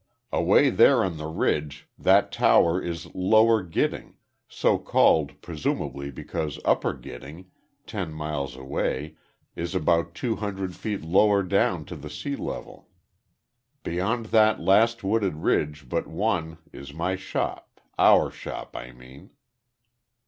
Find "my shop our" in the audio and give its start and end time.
16.95-18.31